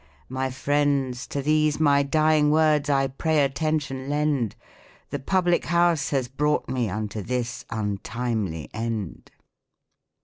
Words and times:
My 0.29 0.49
friends, 0.49 1.27
to 1.27 1.43
these 1.43 1.79
my 1.79 2.01
dying 2.01 2.49
words 2.49 2.89
I 2.89 3.05
pray 3.05 3.43
attention 3.43 4.09
lend,' 4.09 4.55
Th(5 5.11 5.27
public 5.27 5.65
house 5.65 6.09
has 6.09 6.27
brought 6.27 6.67
me 6.67 6.89
unto 6.89 7.21
this 7.21 7.65
untimely 7.69 8.71
end." 8.73 9.29